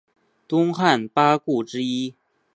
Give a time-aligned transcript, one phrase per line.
[0.47, 2.15] 东汉八顾之一。